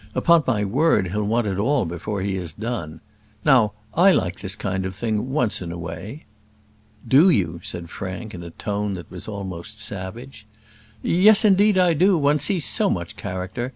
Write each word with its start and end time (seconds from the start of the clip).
Upon 0.15 0.43
my 0.47 0.65
word, 0.65 1.09
he'll 1.09 1.25
want 1.25 1.45
it 1.45 1.59
all 1.59 1.85
before 1.85 2.21
he 2.23 2.35
has 2.37 2.53
done. 2.53 3.01
Now, 3.45 3.73
I 3.93 4.09
like 4.09 4.39
this 4.39 4.55
kind 4.55 4.83
of 4.83 4.95
thing 4.95 5.29
once 5.29 5.61
in 5.61 5.71
a 5.71 5.77
way." 5.77 6.25
"Do 7.07 7.29
you?" 7.29 7.59
said 7.61 7.87
Frank, 7.87 8.33
in 8.33 8.41
a 8.41 8.49
tone 8.49 8.93
that 8.93 9.11
was 9.11 9.27
almost 9.27 9.79
savage. 9.79 10.47
"Yes; 11.03 11.45
indeed 11.45 11.77
I 11.77 11.93
do. 11.93 12.17
One 12.17 12.39
sees 12.39 12.65
so 12.65 12.89
much 12.89 13.15
character. 13.15 13.69